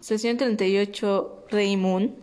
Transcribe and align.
Sesión 0.00 0.36
38 0.36 1.46
Moon 1.78 2.16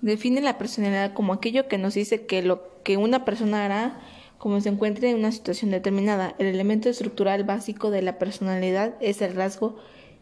define 0.00 0.40
la 0.40 0.58
personalidad 0.58 1.14
como 1.14 1.32
aquello 1.32 1.68
que 1.68 1.78
nos 1.78 1.94
dice 1.94 2.26
que 2.26 2.42
lo 2.42 2.82
que 2.82 2.96
una 2.96 3.24
persona 3.24 3.64
hará 3.64 4.00
como 4.38 4.60
se 4.60 4.68
encuentre 4.68 5.10
en 5.10 5.16
una 5.16 5.32
situación 5.32 5.70
determinada. 5.70 6.34
El 6.38 6.46
elemento 6.46 6.88
estructural 6.88 7.44
básico 7.44 7.90
de 7.90 8.02
la 8.02 8.18
personalidad 8.18 8.94
es 9.00 9.22
el 9.22 9.34
rasgo 9.34 9.76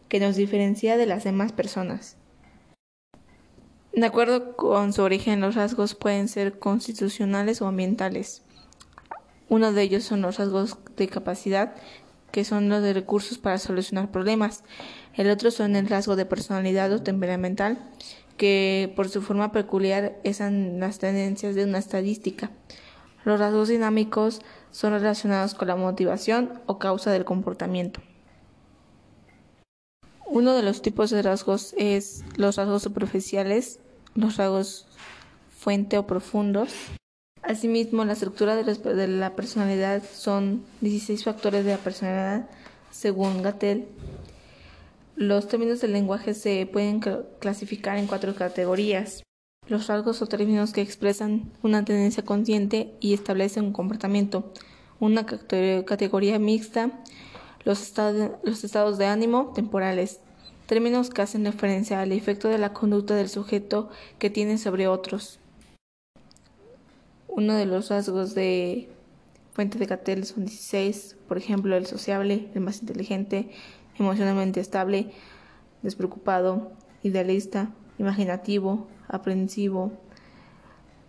que 0.07 0.19
nos 0.19 0.35
diferencia 0.35 0.97
de 0.97 1.05
las 1.05 1.23
demás 1.23 1.51
personas. 1.51 2.17
De 3.93 4.05
acuerdo 4.05 4.55
con 4.55 4.93
su 4.93 5.03
origen, 5.03 5.41
los 5.41 5.55
rasgos 5.55 5.95
pueden 5.95 6.27
ser 6.27 6.59
constitucionales 6.59 7.61
o 7.61 7.67
ambientales. 7.67 8.43
Uno 9.47 9.71
de 9.71 9.83
ellos 9.83 10.03
son 10.03 10.21
los 10.21 10.37
rasgos 10.37 10.77
de 10.97 11.07
capacidad, 11.07 11.75
que 12.35 12.43
son 12.43 12.67
los 12.67 12.83
de 12.83 12.91
recursos 12.91 13.37
para 13.37 13.57
solucionar 13.57 14.11
problemas. 14.11 14.65
El 15.13 15.29
otro 15.29 15.51
son 15.51 15.77
el 15.77 15.87
rasgo 15.87 16.17
de 16.17 16.25
personalidad 16.25 16.91
o 16.91 17.01
temperamental, 17.01 17.79
que 18.35 18.91
por 18.97 19.07
su 19.07 19.21
forma 19.21 19.53
peculiar 19.53 20.17
son 20.33 20.81
las 20.81 20.99
tendencias 20.99 21.55
de 21.55 21.63
una 21.63 21.77
estadística. 21.77 22.51
Los 23.23 23.39
rasgos 23.39 23.69
dinámicos 23.69 24.41
son 24.69 24.91
relacionados 24.91 25.53
con 25.53 25.69
la 25.69 25.77
motivación 25.77 26.61
o 26.65 26.77
causa 26.77 27.09
del 27.09 27.23
comportamiento. 27.23 28.01
Uno 30.25 30.55
de 30.55 30.63
los 30.63 30.81
tipos 30.81 31.11
de 31.11 31.21
rasgos 31.21 31.73
es 31.77 32.25
los 32.35 32.57
rasgos 32.57 32.83
superficiales, 32.83 33.79
los 34.13 34.35
rasgos 34.35 34.87
fuente 35.57 35.97
o 35.97 36.05
profundos. 36.05 36.73
Asimismo, 37.47 38.03
la 38.05 38.13
estructura 38.13 38.55
de 38.55 39.07
la 39.07 39.35
personalidad 39.35 40.01
son 40.11 40.63
16 40.81 41.23
factores 41.23 41.63
de 41.63 41.71
la 41.71 41.77
personalidad 41.77 42.49
según 42.89 43.43
Gattel. 43.43 43.87
Los 45.15 45.47
términos 45.47 45.79
del 45.79 45.93
lenguaje 45.93 46.33
se 46.33 46.65
pueden 46.65 46.99
clasificar 47.39 47.97
en 47.97 48.07
cuatro 48.07 48.33
categorías. 48.33 49.21
Los 49.67 49.85
rasgos 49.85 50.23
o 50.23 50.25
términos 50.25 50.73
que 50.73 50.81
expresan 50.81 51.51
una 51.61 51.85
tendencia 51.85 52.25
consciente 52.25 52.95
y 52.99 53.13
establecen 53.13 53.65
un 53.65 53.73
comportamiento. 53.73 54.51
Una 54.99 55.27
categoría 55.27 56.39
mixta, 56.39 56.99
los, 57.63 57.79
estados 57.81 58.97
de 58.97 59.05
ánimo 59.05 59.51
temporales, 59.53 60.19
términos 60.65 61.11
que 61.11 61.21
hacen 61.21 61.45
referencia 61.45 62.01
al 62.01 62.11
efecto 62.11 62.47
de 62.47 62.57
la 62.57 62.73
conducta 62.73 63.15
del 63.15 63.29
sujeto 63.29 63.89
que 64.17 64.31
tiene 64.31 64.57
sobre 64.57 64.87
otros. 64.87 65.39
Uno 67.37 67.55
de 67.55 67.65
los 67.65 67.89
rasgos 67.89 68.33
de 68.33 68.87
fuente 69.51 69.77
de 69.77 69.87
Cattell 69.87 70.23
son 70.23 70.45
16, 70.45 71.17
por 71.27 71.37
ejemplo, 71.37 71.75
el 71.75 71.85
sociable, 71.85 72.47
el 72.55 72.61
más 72.61 72.79
inteligente, 72.79 73.49
emocionalmente 73.99 74.61
estable, 74.61 75.11
despreocupado, 75.81 76.71
idealista, 77.03 77.73
imaginativo, 77.97 78.87
aprensivo, 79.09 79.91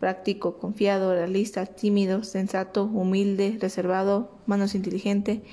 práctico, 0.00 0.58
confiado, 0.58 1.14
realista, 1.14 1.64
tímido, 1.64 2.24
sensato, 2.24 2.86
humilde, 2.86 3.56
reservado, 3.60 4.36
manos 4.46 4.74
inteligente, 4.74 5.44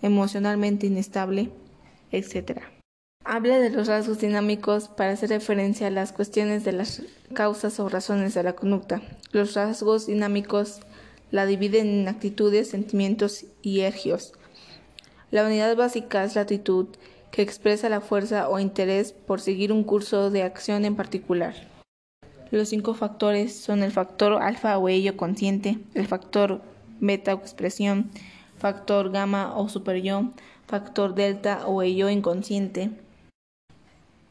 emocionalmente 0.00 0.86
inestable, 0.86 1.50
etc. 2.10 2.71
Habla 3.34 3.60
de 3.60 3.70
los 3.70 3.88
rasgos 3.88 4.18
dinámicos 4.18 4.88
para 4.88 5.12
hacer 5.12 5.30
referencia 5.30 5.86
a 5.86 5.90
las 5.90 6.12
cuestiones 6.12 6.64
de 6.64 6.72
las 6.72 7.00
causas 7.32 7.80
o 7.80 7.88
razones 7.88 8.34
de 8.34 8.42
la 8.42 8.52
conducta. 8.52 9.00
Los 9.30 9.54
rasgos 9.54 10.06
dinámicos 10.06 10.80
la 11.30 11.46
dividen 11.46 12.00
en 12.00 12.08
actitudes, 12.08 12.68
sentimientos 12.68 13.46
y 13.62 13.80
ergios. 13.80 14.34
La 15.30 15.46
unidad 15.46 15.74
básica 15.76 16.24
es 16.24 16.34
la 16.34 16.42
actitud, 16.42 16.88
que 17.30 17.40
expresa 17.40 17.88
la 17.88 18.02
fuerza 18.02 18.50
o 18.50 18.58
interés 18.58 19.14
por 19.14 19.40
seguir 19.40 19.72
un 19.72 19.82
curso 19.82 20.30
de 20.30 20.42
acción 20.42 20.84
en 20.84 20.94
particular. 20.94 21.54
Los 22.50 22.68
cinco 22.68 22.92
factores 22.92 23.58
son 23.58 23.82
el 23.82 23.92
factor 23.92 24.42
alfa 24.42 24.76
o 24.76 24.90
ello 24.90 25.16
consciente, 25.16 25.78
el 25.94 26.06
factor 26.06 26.60
beta 27.00 27.34
o 27.34 27.38
expresión, 27.38 28.10
factor 28.58 29.10
gamma 29.10 29.56
o 29.56 29.70
superyo, 29.70 30.34
factor 30.66 31.14
delta 31.14 31.66
o 31.66 31.80
ello 31.80 32.10
inconsciente, 32.10 32.90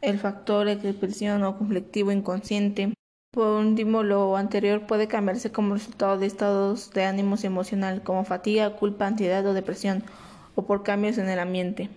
el 0.01 0.19
factor 0.19 0.67
expresión 0.67 1.44
o 1.44 1.57
conflictivo 1.57 2.12
inconsciente. 2.12 2.94
Por 3.31 3.47
último, 3.47 4.03
lo 4.03 4.35
anterior 4.35 4.85
puede 4.88 5.07
cambiarse 5.07 5.51
como 5.51 5.75
resultado 5.75 6.17
de 6.17 6.25
estados 6.25 6.91
de 6.91 7.06
ánimos 7.06 7.44
emocional 7.44 8.03
como 8.03 8.25
fatiga, 8.25 8.75
culpa, 8.75 9.07
ansiedad 9.07 9.45
o 9.45 9.53
depresión 9.53 10.03
o 10.56 10.63
por 10.63 10.84
cambios 10.84 11.17
en 11.17 11.29
el 11.29 11.39
ambiente. 11.39 11.89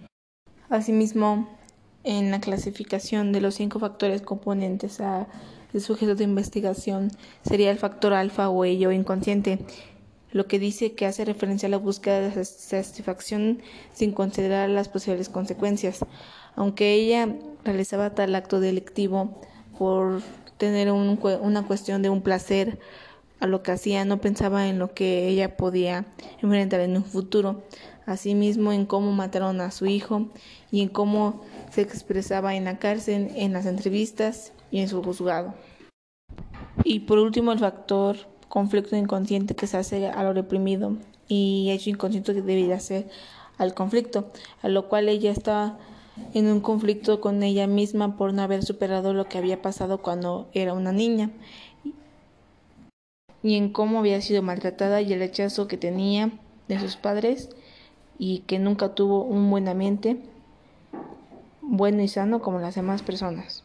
Asimismo, 0.69 1.49
en 2.05 2.31
la 2.31 2.41
clasificación 2.41 3.33
de 3.33 3.41
los 3.41 3.55
cinco 3.55 3.79
factores 3.79 4.23
componentes 4.23 5.01
a 5.01 5.27
el 5.73 5.81
sujeto 5.81 6.15
de 6.15 6.23
investigación 6.23 7.11
sería 7.43 7.73
el 7.73 7.79
factor 7.79 8.13
alfa 8.13 8.49
o 8.49 8.65
ello 8.65 8.93
inconsciente, 8.93 9.59
lo 10.35 10.47
que 10.47 10.59
dice 10.59 10.93
que 10.93 11.07
hace 11.07 11.25
referencia 11.25 11.69
a 11.69 11.71
la 11.71 11.79
búsqueda 11.79 12.21
de 12.21 12.45
satisfacción 12.45 13.63
sin 13.93 14.11
considerar 14.11 14.69
las 14.69 14.89
posibles 14.89 15.29
consecuencias. 15.29 16.05
Aunque 16.57 16.93
ella 16.93 17.37
realizaba 17.65 18.15
tal 18.15 18.35
acto 18.35 18.59
delictivo 18.59 19.41
por 19.79 20.21
tener 20.59 20.91
una 20.91 21.67
cuestión 21.67 22.03
de 22.03 22.11
un 22.11 22.21
placer 22.21 22.81
a 23.39 23.47
lo 23.47 23.63
que 23.63 23.71
hacía, 23.71 24.05
no 24.05 24.21
pensaba 24.21 24.69
en 24.69 24.81
lo 24.81 24.93
que 24.93 25.29
ella 25.29 25.57
podía 25.57 26.05
enfrentar 26.43 26.81
en 26.81 26.97
un 26.97 27.05
futuro 27.05 27.63
asimismo 28.05 28.73
en 28.73 28.87
cómo 28.87 29.13
mataron 29.13 29.61
a 29.61 29.71
su 29.71 29.87
hijo 29.87 30.29
y 30.71 30.83
en 30.83 30.89
cómo 30.89 31.43
se 31.71 31.83
expresaba 31.83 32.57
en 32.57 32.65
la 32.65 32.79
cárcel, 32.79 33.31
en 33.37 33.53
las 33.53 33.67
entrevistas 33.67 34.53
y 34.73 34.81
en 34.81 34.89
su 34.89 35.01
juzgado. 35.03 35.55
Y 36.83 37.01
por 37.01 37.19
último, 37.19 37.53
el 37.53 37.61
factor 37.61 38.17
conflicto 38.49 38.97
inconsciente 38.97 39.55
que 39.55 39.67
se 39.67 39.77
hace 39.77 40.09
a 40.09 40.23
lo 40.23 40.33
reprimido 40.33 40.97
y 41.29 41.71
hecho 41.71 41.91
inconsciente 41.91 42.35
que 42.35 42.43
debería 42.43 42.79
ser 42.81 43.09
al 43.59 43.75
conflicto, 43.75 44.31
a 44.63 44.69
lo 44.69 44.89
cual 44.89 45.09
ella 45.09 45.31
estaba 45.31 45.79
en 46.33 46.47
un 46.47 46.61
conflicto 46.61 47.21
con 47.21 47.43
ella 47.43 47.67
misma 47.67 48.17
por 48.17 48.33
no 48.33 48.43
haber 48.43 48.65
superado 48.65 49.15
lo 49.15 49.29
que 49.29 49.39
había 49.39 49.63
pasado 49.63 49.99
cuando 49.99 50.49
era 50.53 50.73
una 50.73 50.93
niña 50.93 51.31
y 53.45 53.57
en 53.57 53.69
cómo 53.71 53.99
había 53.99 54.21
sido 54.23 54.43
maltratada 54.43 55.03
y 55.03 55.13
el 55.13 55.19
rechazo 55.19 55.69
que 55.69 55.77
tenía 55.77 56.33
de 56.67 56.81
sus 56.81 56.97
padres 56.97 57.51
y 58.19 58.41
que 58.41 58.59
nunca 58.59 58.95
tuvo 58.95 59.23
un 59.23 59.51
buen 59.51 59.69
ambiente 59.69 60.19
bueno 61.61 62.03
y 62.03 62.09
sano 62.09 62.41
como 62.41 62.59
las 62.59 62.75
demás 62.75 63.03
personas. 63.03 63.63